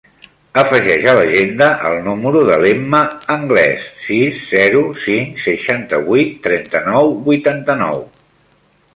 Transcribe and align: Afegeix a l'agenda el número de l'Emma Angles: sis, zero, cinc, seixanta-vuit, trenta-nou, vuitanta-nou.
Afegeix 0.59 1.03
a 1.09 1.13
l'agenda 1.17 1.65
el 1.89 1.97
número 2.05 2.39
de 2.47 2.55
l'Emma 2.63 3.01
Angles: 3.35 3.83
sis, 4.05 4.39
zero, 4.53 4.81
cinc, 5.03 5.37
seixanta-vuit, 5.43 6.31
trenta-nou, 6.47 7.13
vuitanta-nou. 7.29 8.03